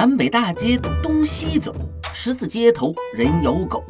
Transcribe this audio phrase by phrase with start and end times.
[0.00, 1.74] 南北大街东西走，
[2.14, 3.84] 十字街头人咬狗，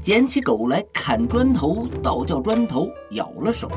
[0.00, 3.68] 捡起狗来砍砖头，倒叫砖头咬了手。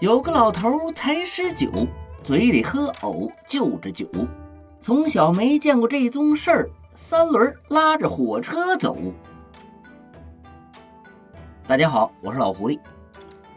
[0.00, 1.70] 有个老头才十九，
[2.24, 4.08] 嘴里喝藕就着酒，
[4.80, 8.98] 从小没见过这宗事儿，三轮拉着火车走。
[11.64, 12.80] 大家好，我是老狐狸，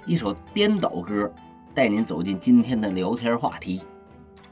[0.05, 1.33] 一首颠倒歌
[1.73, 3.81] 带您走进今天的聊天话题。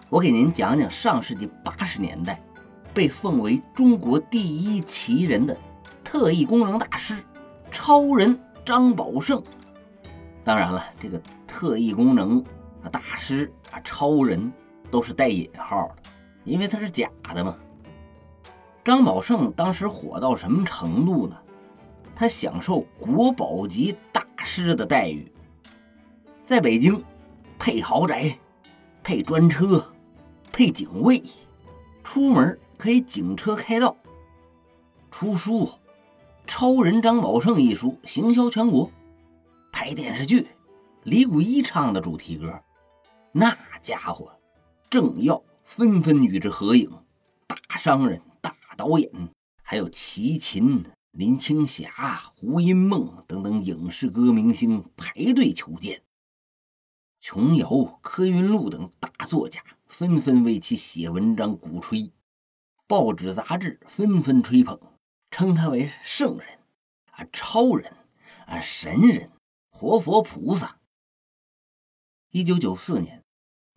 [0.09, 2.41] 我给您讲讲上世纪八十年代。
[2.93, 5.57] 被奉为中国第一奇人的
[6.03, 7.15] 特异功能大师
[7.71, 9.41] 超人张宝胜。
[10.43, 12.39] 当然了，这个特异功能
[12.83, 14.51] 啊大师啊超人
[14.89, 15.95] 都是带引号的，
[16.43, 17.57] 因为他是假的嘛。
[18.83, 21.37] 张宝胜当时火到什么程度呢？
[22.15, 25.31] 他享受国宝级大师的待遇，
[26.43, 27.01] 在北京
[27.57, 28.37] 配豪宅、
[29.01, 29.85] 配专车、
[30.51, 31.23] 配警卫，
[32.03, 32.59] 出门。
[32.81, 33.95] 可以警车开道，
[35.11, 35.67] 出书
[36.47, 38.89] 《超人张宝胜》一书行销全国，
[39.71, 40.47] 拍电视剧，
[41.03, 42.59] 李谷一唱的主题歌，
[43.33, 44.35] 那家伙
[44.89, 46.89] 政要纷纷与之合影，
[47.45, 49.11] 大商人、大导演，
[49.61, 51.91] 还有齐秦、林青霞、
[52.35, 56.01] 胡因梦等等影视歌明星排队求见，
[57.19, 62.11] 琼瑶、柯云路等大作家纷纷为其写文章鼓吹。
[62.91, 64.77] 报纸杂志纷纷吹捧，
[65.29, 66.59] 称他为圣人
[67.11, 67.95] 啊、超人
[68.45, 69.31] 啊、神人、
[69.69, 70.81] 活佛菩萨。
[72.31, 73.23] 一九九四年，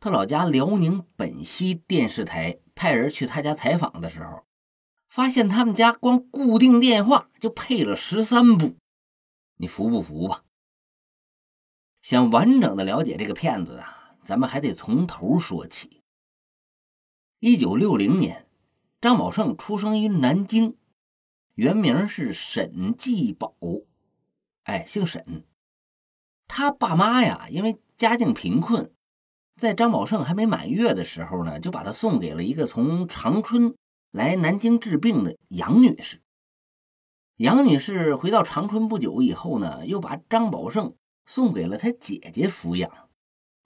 [0.01, 4.45] 他老家辽宁本溪电视台派人去他家采访的时候，
[5.09, 8.75] 发现他们家光固定电话就配了十三部，
[9.59, 10.43] 你服不服吧？
[12.03, 16.03] 想完整的了解这个骗子啊，咱们还得从头说起。
[17.39, 18.44] 一九六零年。
[19.05, 20.79] 张宝胜出生于南京，
[21.57, 23.55] 原名是沈继宝，
[24.63, 25.45] 哎，姓沈。
[26.49, 28.91] 他爸妈呀，因为家境贫困，
[29.61, 33.75] 在张宝胜还没满月的时候呢，就把他送给了一个从长春
[34.11, 36.23] 来南京治病的杨女士。
[37.37, 40.95] 杨女士回到长春不久以后呢，又把张宝胜
[41.27, 42.91] 送给了他姐姐抚养。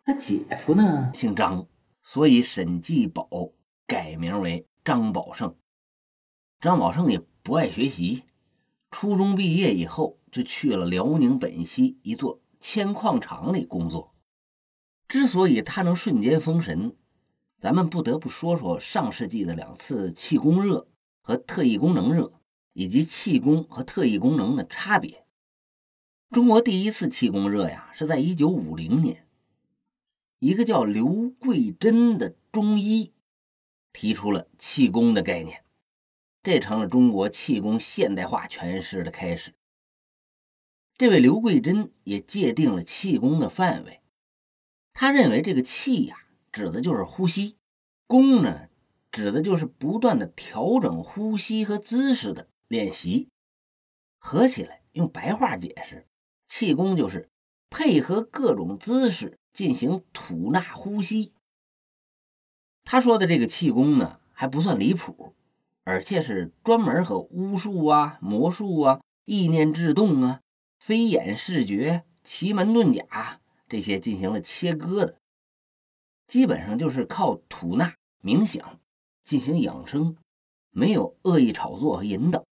[0.02, 1.68] 他姐夫呢姓张，
[2.02, 3.28] 所以沈继宝
[3.86, 4.66] 改名为。
[4.88, 5.54] 张宝胜，
[6.60, 8.22] 张宝胜也不爱学习，
[8.90, 14.14] 初中毕业以后就去了辽宁本溪一座铅矿厂里工作。
[15.06, 16.96] 之所以他能瞬间封神，
[17.58, 20.88] 咱们不得不说说上世纪的两次气功热
[21.20, 22.32] 和特异功能热，
[22.72, 25.26] 以及气功和特异功能的差别。
[26.30, 29.28] 中国第一次气功热呀，是在一九五零年，
[30.38, 33.12] 一个叫刘桂珍的中医。
[33.92, 35.64] 提出了气功的概念，
[36.42, 39.54] 这成了中国气功现代化诠释的开始。
[40.96, 44.00] 这位刘桂珍也界定了气功的范围，
[44.92, 46.18] 他认为这个气呀，
[46.50, 47.56] 指的就是呼吸；
[48.06, 48.68] 功呢，
[49.12, 53.28] 指的就是不断的调整呼吸和姿势的练习。
[54.18, 56.08] 合起来用白话解释，
[56.48, 57.30] 气功就是
[57.70, 61.32] 配合各种姿势进行吐纳呼吸。
[62.90, 65.34] 他说的这个气功呢，还不算离谱，
[65.84, 70.40] 而且是专门和巫术啊、魔术啊、意念制动啊、
[70.78, 75.18] 飞眼视觉、奇门遁甲这些进行了切割的，
[76.26, 78.80] 基本上就是靠吐纳、冥想
[79.22, 80.16] 进行养生，
[80.70, 82.42] 没有恶意炒作和引导。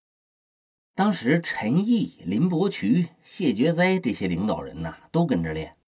[0.94, 5.78] 当时陈毅、林伯渠、谢觉哉这些领导人呐，都跟着练，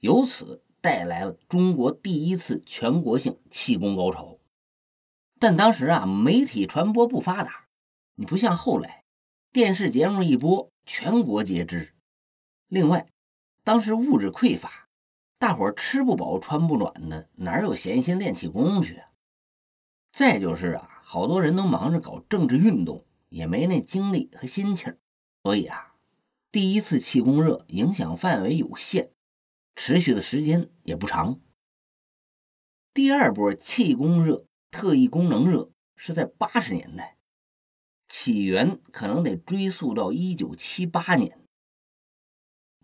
[0.00, 0.63] 由此。
[0.84, 4.36] 带来了中国第一次全国性气功高潮，
[5.40, 7.68] 但当时啊，媒体传播不发达，
[8.16, 9.02] 你不像后来，
[9.50, 11.94] 电视节目一播，全国皆知。
[12.68, 13.06] 另外，
[13.62, 14.86] 当时物质匮乏，
[15.38, 19.02] 大伙吃不饱穿不暖的，哪有闲心练气功去？
[20.12, 24.94] 再就是啊，好多人都忙着搞政治运动，也没那精力和心情，
[25.44, 25.94] 所以啊，
[26.52, 29.13] 第一次气功热影响范围有限。
[29.76, 31.40] 持续的时间也不长。
[32.92, 37.16] 第二波气功热、特异功能热是在八十年代，
[38.08, 41.40] 起源可能得追溯到一九七八年。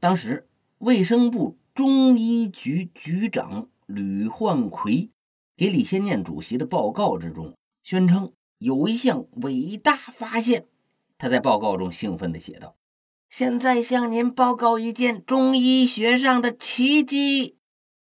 [0.00, 0.48] 当时
[0.78, 5.10] 卫生部中医局局长吕焕奎
[5.56, 10.66] 给李先念主席的报告之中宣称有一项伟大发现。
[11.19, 12.76] 他在报告中兴奋地写道。
[13.30, 17.56] 现在向您报告一件中医学上的奇迹：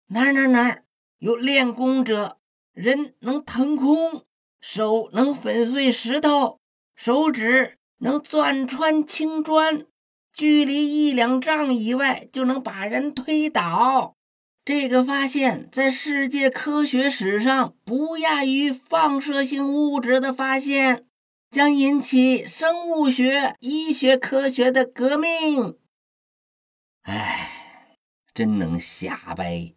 [0.07, 0.85] 哪儿哪儿哪儿
[1.19, 2.37] 有练功者，
[2.71, 4.23] 人能腾空，
[4.61, 6.61] 手能粉碎石头，
[6.95, 9.85] 手指能钻穿青砖，
[10.33, 14.15] 距离一两丈以外就能把人推倒。
[14.63, 21.05] 这个发现，在世界科学史上不亚于放射性物质的发现，
[21.49, 25.77] 将引起生物学、医学科学的革命。
[27.01, 27.97] 哎，
[28.33, 29.75] 真能瞎掰！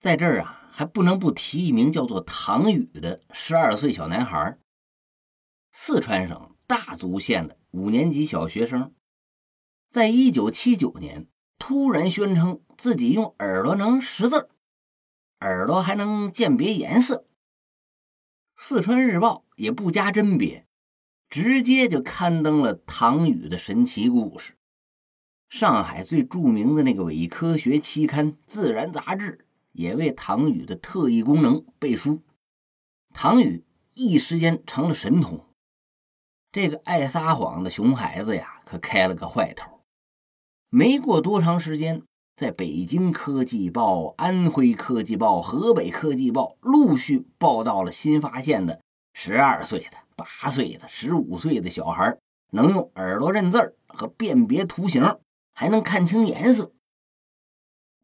[0.00, 4.58] 在这儿啊，还不能不提一名叫做唐宇的十二岁小男孩，
[5.72, 8.94] 四川省大足县的五年级小学生，
[9.90, 11.28] 在一九七九年。
[11.60, 14.48] 突然宣称自己用耳朵能识字
[15.40, 17.26] 耳朵还能鉴别颜色。
[18.56, 20.66] 四川日报也不加甄别，
[21.28, 24.54] 直接就刊登了唐宇的神奇故事。
[25.48, 32.22] 上海最著名的那个伪科学期刊《自然》杂志也为唐宇的特异功能背书。
[33.12, 33.64] 唐宇
[33.94, 35.44] 一时间成了神童。
[36.52, 39.80] 这个爱撒谎的熊孩子呀，可开了个坏头。
[40.70, 42.04] 没过多长时间，
[42.36, 48.82] 在北京科技报、安徽科技报、河北科技报陆续报道了新发现的
[49.20, 52.16] 十二岁的、八岁的、十五岁的小孩
[52.52, 55.18] 能用耳朵认字和辨别图形，
[55.52, 56.72] 还能看清颜色。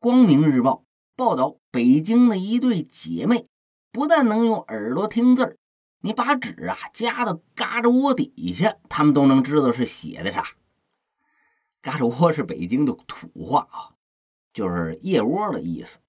[0.00, 0.84] 光明日报
[1.14, 3.46] 报道，北京的一对姐妹
[3.92, 5.56] 不但能用耳朵听字
[6.00, 10.44] 你把纸啊夹到嘎吱窝底下，他们都能知道是写的啥。
[11.80, 13.94] 嘎吱窝是北京的土话啊，
[14.52, 16.00] 就是腋窝的意思。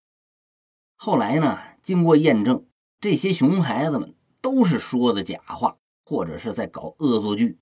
[0.95, 2.65] 后来呢，经过验证，
[2.99, 4.14] 这些熊孩子们
[4.45, 7.57] 都是说的假话，或者是在搞恶作剧。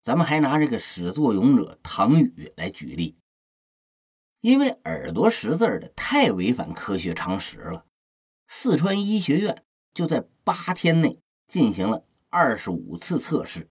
[0.00, 3.16] 咱们还拿这个始作俑者唐宇来举例，
[4.40, 7.84] 因为耳朵识字的太违反科学常识了，
[8.46, 13.68] 四川医学院就在八天内进行了二十五次测试，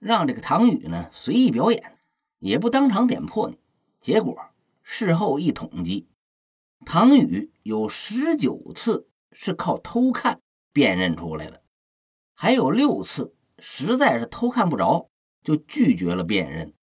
[0.00, 1.96] 让这个唐宇呢随意表演。
[2.40, 3.56] 也不当场点破你，
[4.00, 4.36] 结果
[4.82, 6.08] 事后一统计，
[6.84, 10.40] 唐宇有十九次是靠偷看
[10.72, 11.62] 辨认出来的，
[12.34, 15.10] 还有六次实在是偷看不着，
[15.42, 16.74] 就拒绝了辨认。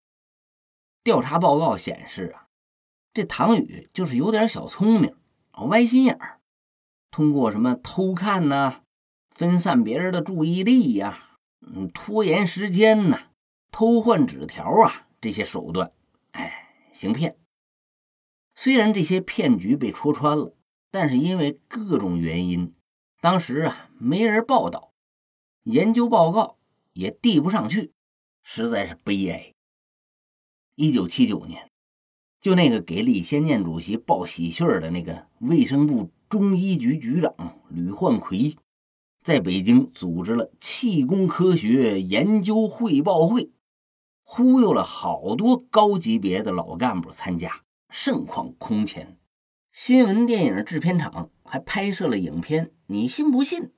[1.02, 2.48] 调查报告显示啊，
[3.12, 5.16] 这唐宇就是有点小聪明，
[5.68, 6.40] 歪心眼儿，
[7.10, 8.82] 通过什么偷看呐，
[9.30, 13.30] 分散别人的注意力呀，嗯，拖延时间呐，
[13.70, 15.06] 偷换纸条啊。
[15.20, 15.90] 这些手段，
[16.30, 17.36] 哎，行骗。
[18.54, 20.56] 虽然这些骗局被戳穿了，
[20.92, 22.72] 但是因为各种原因，
[23.20, 24.92] 当时啊没人报道，
[25.64, 26.56] 研究报告
[26.92, 27.92] 也递不上去，
[28.44, 29.54] 实在是悲哀。
[30.76, 31.68] 一九七九年，
[32.40, 37.34] 就那个给李先念主席报喜讯的那个卫生部中医局局长
[37.68, 38.56] 吕焕奎，
[39.24, 43.50] 在北京组织了气功科学研究汇报会。
[44.22, 49.17] 忽悠了好多高级别的老干部参加，盛况空前。
[49.80, 53.70] 新闻电影制片厂还拍摄了影片，你信不信？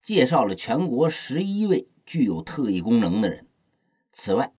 [0.00, 3.48] 介绍了全国十一位具有特异功能的人。
[4.12, 4.52] 此外，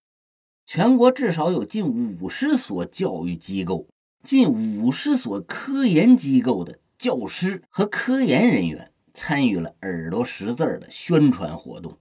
[0.65, 3.87] 全国至少有近五十所教育机构、
[4.21, 11.97] 近五十所科研机构的教师和科研人员参与了耳朵识字的宣传活动。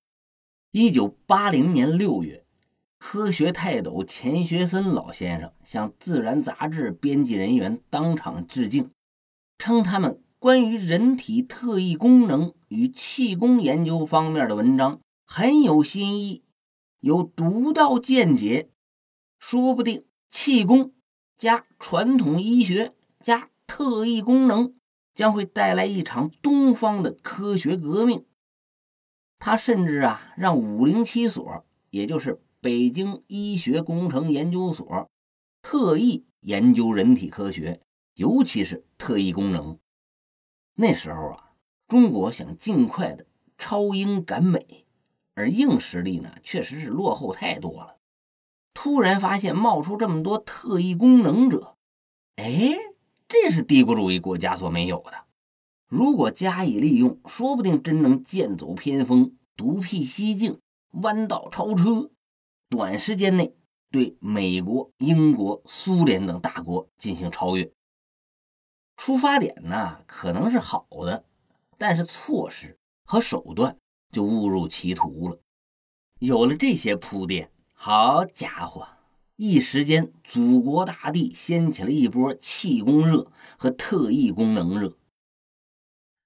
[0.72, 2.44] 一九八零年六月。
[2.98, 8.90] 科学泰斗钱学森老先生向《自然》杂志编辑人员当场致敬，
[9.58, 16.42] 称他们关于人体特异功能与气功研究方面的文章很有新意，
[17.00, 18.70] 有独到见解。
[19.38, 20.92] 说不定气功
[21.38, 24.74] 加传统医学加特异功能
[25.14, 28.26] 将会带来一场东方的科学革命。
[29.38, 32.40] 他甚至啊，让五零七所，也就是。
[32.60, 35.08] 北京医学工程研究所
[35.62, 37.80] 特意研究人体科学，
[38.14, 39.78] 尤其是特异功能。
[40.74, 41.52] 那时候啊，
[41.86, 44.86] 中国想尽快的超英赶美，
[45.34, 47.98] 而硬实力呢，确实是落后太多了。
[48.74, 51.76] 突然发现冒出这么多特异功能者，
[52.34, 52.74] 哎，
[53.28, 55.26] 这是帝国主义国家所没有的。
[55.86, 60.58] 如果加以利用，说不定真能剑走偏锋、独辟蹊径、
[61.02, 62.10] 弯道超车。
[62.68, 63.56] 短时间内
[63.90, 67.72] 对美国、英国、苏联等大国进行超越，
[68.96, 71.24] 出发点呢可能是好的，
[71.78, 73.78] 但是措施和手段
[74.12, 75.40] 就误入歧途了。
[76.18, 78.86] 有了这些铺垫，好家伙，
[79.36, 84.98] 一时间祖国大地掀起了一波气功热和特异功能热。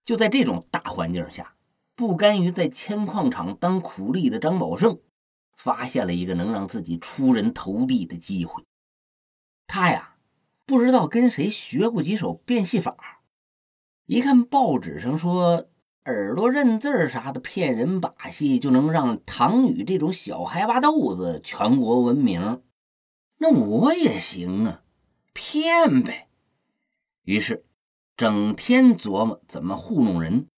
[0.04, 1.54] 就在这种大环境下，
[1.94, 4.98] 不甘于在铅矿厂当苦力的张宝胜，
[5.56, 8.64] 发现了一个能让自己出人头地的机会。
[9.66, 10.16] 他呀，
[10.66, 13.22] 不知道跟谁学过几手变戏法，
[14.06, 15.68] 一看报纸上说
[16.04, 22.62] 耳朵认字啥的骗人把戏，就能让唐宇这种小海巴豆子全国闻名，
[23.38, 24.82] 那我也行啊，
[25.32, 26.28] 骗呗。
[27.24, 27.64] 于是，
[28.16, 30.48] 整天琢磨怎么糊弄人。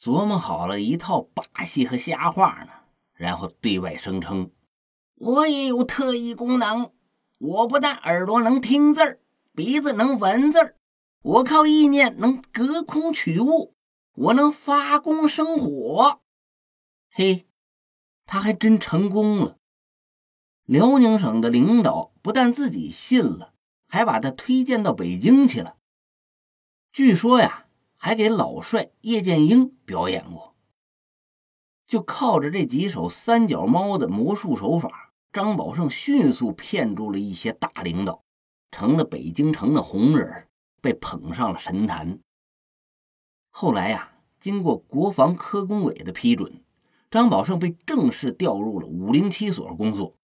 [0.00, 2.72] 琢磨好了一套把戏和瞎话呢，
[3.22, 4.50] 然后对外声称
[5.14, 6.90] ：“我也有特异功能，
[7.38, 9.20] 我不但耳朵能听字儿，
[9.54, 10.76] 鼻子能闻字儿，
[11.22, 13.76] 我靠意念能隔空取物，
[14.14, 16.20] 我能发功生火。”
[17.14, 17.46] 嘿，
[18.26, 19.56] 他还真成功了。
[20.64, 23.54] 辽宁省的领导不但自己信了，
[23.86, 25.76] 还把他推荐到北京去了。
[26.92, 27.60] 据说呀。
[28.04, 30.51] 还给老帅叶剑英表演过，
[31.92, 38.24] 就靠着这几手三脚猫的魔术手法，张宝胜迅速骗住了一些大领导，
[38.70, 40.48] 成了北京城的红人，
[40.80, 42.18] 被捧上了神坛。
[43.50, 46.64] 后来呀，经过国防科工委的批准，
[47.10, 50.16] 张宝胜被正式调入了五零七所工作，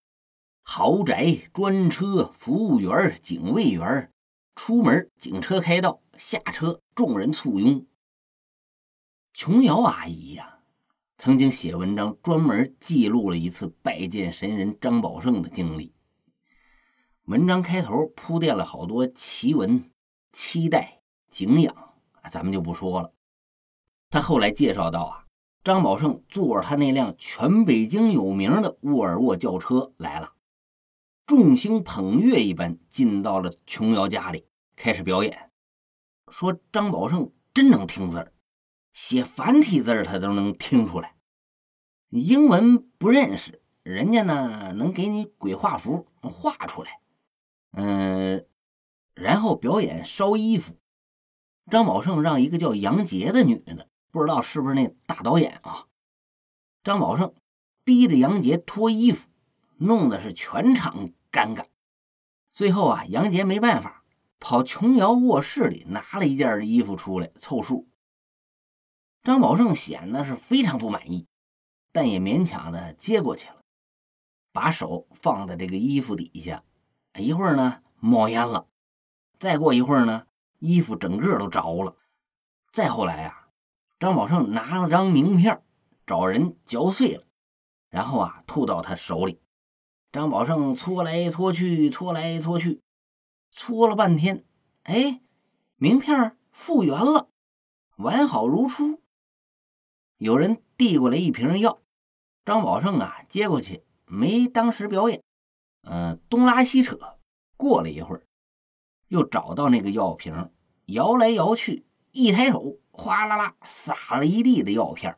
[0.63, 4.11] 豪宅、专车、服务员、警卫员，
[4.55, 6.01] 出门警车开道。
[6.17, 7.87] 下车，众人簇拥。
[9.35, 10.58] 琼瑶阿姨呀，
[11.21, 15.93] 曾经写文章专门记录了一次拜见神人张宝胜的经历。
[17.25, 19.91] 文章开头铺垫了好多奇闻、
[20.33, 21.75] 期待、敬仰，
[22.31, 23.13] 咱们就不说了。
[24.09, 25.27] 他后来介绍到啊，
[25.65, 30.35] 张宝胜坐着他那辆全北京有名的沃尔沃轿车来了，
[31.27, 34.47] 众星捧月一般进到了琼瑶家里，
[34.77, 35.51] 开始表演。
[36.31, 38.33] 说张宝胜真能听字儿，
[39.01, 41.15] 写繁体字他都能听出来。
[42.09, 46.99] 英文不认识，人家呢能给你鬼画符画出来。
[47.75, 48.45] 嗯，
[49.15, 50.75] 然后表演烧衣服。
[51.71, 55.87] 张宝胜让一个叫杨洁的女的，不知道是不是那大导演啊？
[56.83, 57.33] 张宝胜
[57.85, 59.29] 逼着杨洁脱衣服，
[59.77, 61.63] 弄得是全场尴尬。
[62.51, 64.03] 最后啊，杨洁没办法。
[64.41, 67.88] 跑琼瑶卧室里拿了一件衣服出来凑数。
[69.29, 71.27] 张宝胜显得是非常不满意，
[71.93, 73.57] 但也勉强的接过去了，
[74.53, 76.65] 把手放在这个衣服底下，
[77.15, 78.69] 一会儿呢冒烟了，
[79.39, 80.25] 再过一会儿呢
[80.61, 81.95] 衣服整个都着了，
[82.73, 83.49] 再后来啊，
[84.01, 85.63] 张宝胜拿了张名片
[86.07, 87.25] 找人嚼碎了，
[87.91, 89.43] 然后啊吐到他手里，
[90.11, 92.81] 张宝胜搓来搓去，搓来搓去。
[93.51, 94.47] 搓了半天，
[94.85, 95.21] 哎，
[95.77, 97.29] 名片复原了，
[97.99, 99.03] 完好如初。
[100.19, 101.81] 有人递过来一瓶药，
[102.45, 105.23] 张宝胜啊接过去，没当时表演，
[105.83, 106.99] 嗯，东拉西扯。
[107.57, 108.27] 过了一会儿，
[109.07, 110.51] 又找到那个药瓶，
[110.87, 115.17] 摇来摇去，一抬手，哗啦啦撒了一地的药片，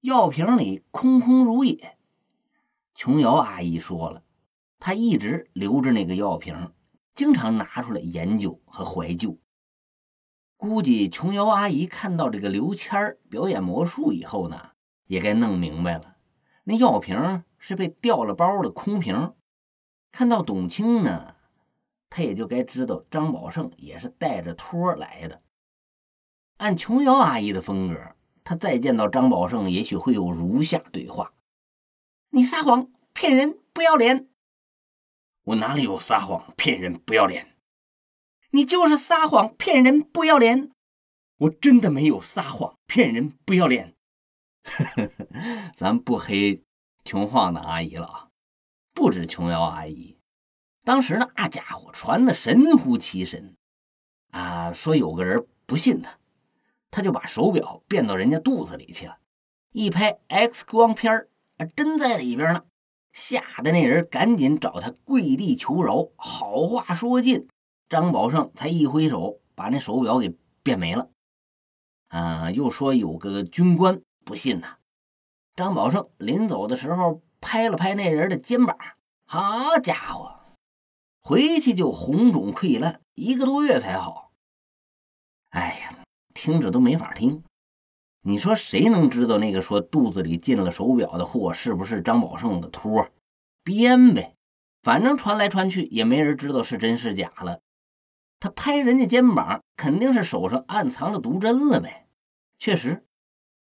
[0.00, 1.96] 药瓶里空空如也。
[2.94, 4.24] 琼瑶阿姨说了，
[4.80, 6.72] 她一直留着那个药瓶。
[7.14, 9.36] 经常拿出来研究和怀旧。
[10.58, 14.72] 估计琼瑶阿姨看到这个刘谦表演魔术以后呢，
[15.06, 16.16] 也该弄明白了，
[16.64, 19.34] 那药瓶是被调了包的空瓶。
[20.10, 21.36] 看到董卿呢，
[22.10, 25.42] 他也就该知道张宝胜也是带着托来的。
[26.56, 31.34] 按琼瑶阿姨的风格，她再见到张宝胜，也许会有如下对话
[32.30, 34.26] ：“你撒谎骗人，不要脸。”
[35.44, 37.54] 我哪里有撒谎骗人不要脸？
[38.50, 40.70] 你就是撒谎骗人不要脸！
[41.38, 43.94] 我真的没有撒谎骗人不要脸。
[45.76, 46.62] 咱不黑
[47.04, 48.28] 穷晃的阿姨了啊！
[48.94, 50.18] 不止琼瑶阿姨，
[50.84, 53.54] 当时那家伙传的神乎其神
[54.30, 54.72] 啊！
[54.72, 56.18] 说有个人不信他，
[56.90, 59.18] 他就把手表变到人家肚子里去了，
[59.72, 61.28] 一拍 X 光片
[61.58, 62.64] 啊，真在里边呢。
[63.10, 67.48] 吓得那人赶紧找他跪地求饶，好话说尽，
[67.88, 71.10] 张宝胜才一挥手把那手表给变没了。
[72.08, 74.78] 啊，又说有个军官不信他，
[75.54, 78.76] 张宝胜临走的时候拍了拍那人的肩膀，
[79.26, 80.40] 好家伙，
[81.20, 84.32] 回去就红肿溃烂，一个多月才好。
[85.50, 86.04] 哎呀，
[86.34, 87.42] 听着都没法听。
[88.22, 93.08] 你说谁能知道那个说肚子里进了手表的货是不是张宝胜的托？
[93.62, 94.34] 编呗，
[94.82, 97.60] 反正传来传去也没人知道是真是假了。
[98.40, 102.08] 他拍人家肩膀，肯定是手上暗藏了毒针了呗。
[102.58, 103.04] 确实，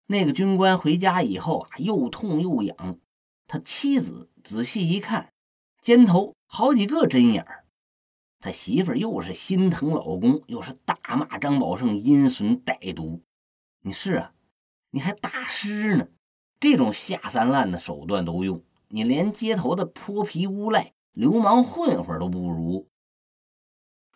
[0.07, 2.99] 那个军官回家以后啊，又痛又痒。
[3.47, 5.33] 他妻子仔细一看，
[5.81, 7.65] 肩头好几个针眼儿。
[8.39, 13.21] 他媳妇儿又是心疼老公，又是大骂张宝胜阴损歹毒。
[13.81, 14.33] 你是啊，
[14.91, 16.07] 你还大师呢？
[16.59, 22.87] 这种下三滥的手段都用，你连街头的泼皮无赖、流氓混混都不如。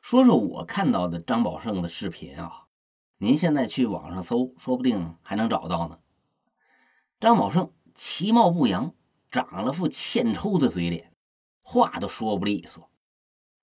[0.07, 2.65] 说说我看到的张宝胜的视频啊，
[3.17, 5.97] 您现在去网上搜，说不定还能找到呢。
[7.19, 8.93] 张宝胜其貌不扬，
[9.31, 11.11] 长了副欠抽的嘴脸，
[11.63, 12.87] 话都说不利索。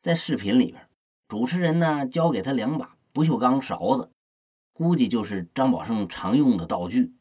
[0.01, 0.89] 在视频里边，
[1.29, 4.11] 主持人呢交给他两把不锈钢勺子，
[4.73, 7.15] 估计就是张宝胜常用的道具。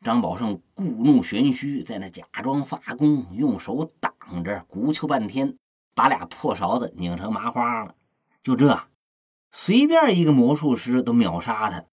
[0.00, 5.58] 张宝胜故弄玄虚，在那假装发功，用手挡着，鼓秋半天，
[5.94, 7.94] 把俩破勺子拧成麻花了。
[8.46, 8.84] 就这，
[9.50, 11.86] 随便一个魔术师都秒杀他。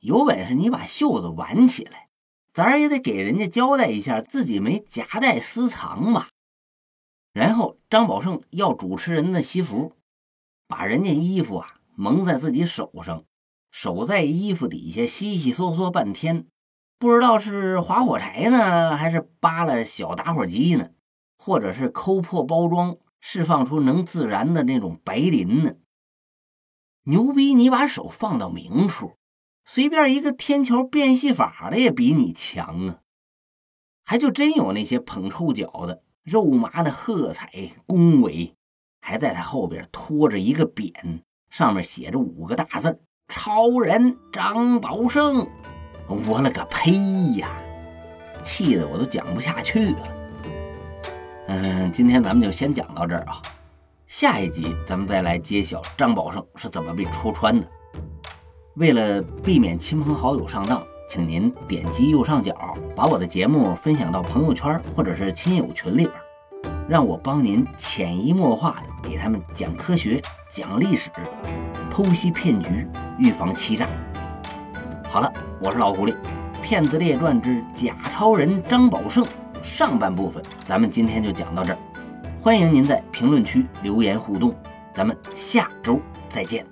[0.00, 2.08] 有本事你把袖子挽起来，
[2.54, 6.30] 咱也得给人家交代一下，自己没夹带私藏吧。
[7.34, 9.92] 然后张宝胜要主持人的西服，
[10.66, 13.22] 把人家衣服啊蒙在自己手上，
[13.70, 16.46] 手在衣服底下悉悉嗦嗦半天，
[16.98, 20.92] 不知道是划火柴呢，还是扒了小打火机呢，
[21.36, 25.76] 或者是抠破包装，释放出能自燃的那种白磷呢。
[27.04, 27.54] 牛逼！
[27.54, 29.16] 你把手放到明处，
[29.64, 32.98] 随便一个天桥变戏法的也比你强啊！
[34.04, 36.02] 还就真有那些捧臭脚的。
[36.22, 37.50] 肉麻的喝彩
[37.86, 38.54] 恭维，
[39.00, 45.48] 还在他后边拖着一个匾，上面写着五个大字：“超人张宝胜。”
[46.28, 46.92] 我了个呸
[47.38, 47.48] 呀！
[48.42, 50.13] 气得我都讲不下去了。
[51.46, 53.40] 嗯，今天咱们就先讲到这儿啊，
[54.06, 57.66] 下一集咱们再来揭晓张宝胜是怎么被戳穿的。
[58.76, 62.56] 为了避免亲朋好友上当，请您点击右上角，
[62.96, 66.12] 把我的节目分享到朋友圈或者是亲友群里边，
[66.88, 71.10] 让我帮您潜移默化的给他们讲科学、讲历史，
[71.92, 73.86] 剖析骗局，预防欺诈。
[75.10, 75.30] 好了，
[75.60, 76.12] 我是老狐狸，
[76.62, 79.22] 《骗子列传之假超人张宝胜》
[79.64, 81.78] 上半部分，咱们今天就讲到这儿。
[82.40, 84.54] 欢迎您在评论区留言互动，
[84.92, 85.98] 咱们下周
[86.28, 86.64] 再见。